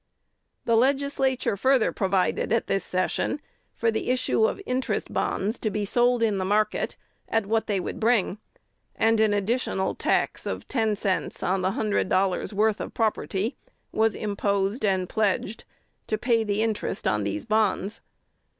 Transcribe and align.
The 0.65 0.75
Legislature 0.75 1.55
further 1.55 1.91
provided, 1.91 2.51
at 2.51 2.65
this 2.65 2.83
session, 2.83 3.39
for 3.75 3.91
the 3.91 4.09
issue 4.09 4.45
of 4.45 4.59
interest 4.65 5.13
bonds, 5.13 5.59
to 5.59 5.69
be 5.69 5.85
sold 5.85 6.23
in 6.23 6.39
the 6.39 6.43
market 6.43 6.97
at 7.29 7.45
what 7.45 7.67
they 7.67 7.79
would 7.79 7.99
bring; 7.99 8.39
and 8.95 9.19
an 9.19 9.31
additional 9.31 9.93
tax 9.93 10.47
of 10.47 10.67
ten 10.67 10.95
cents 10.95 11.43
on 11.43 11.61
the 11.61 11.73
hundred 11.73 12.09
dollars' 12.09 12.51
worth 12.51 12.81
of 12.81 12.95
property 12.95 13.55
was 13.91 14.15
imposed 14.15 14.83
and 14.83 15.07
pledged, 15.07 15.65
to 16.07 16.17
pay 16.17 16.43
the 16.43 16.63
interest 16.63 17.07
on 17.07 17.23
these 17.23 17.45
bonds. 17.45 18.01